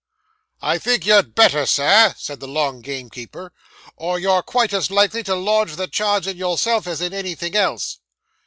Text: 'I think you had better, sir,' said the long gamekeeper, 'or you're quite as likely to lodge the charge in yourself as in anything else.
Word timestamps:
'I 0.63 0.79
think 0.79 1.05
you 1.05 1.13
had 1.13 1.35
better, 1.35 1.67
sir,' 1.67 2.15
said 2.17 2.39
the 2.39 2.47
long 2.47 2.81
gamekeeper, 2.81 3.53
'or 3.95 4.17
you're 4.17 4.41
quite 4.41 4.73
as 4.73 4.89
likely 4.89 5.21
to 5.21 5.35
lodge 5.35 5.75
the 5.75 5.85
charge 5.87 6.25
in 6.25 6.37
yourself 6.37 6.87
as 6.87 7.01
in 7.01 7.13
anything 7.13 7.53
else. 7.55 7.99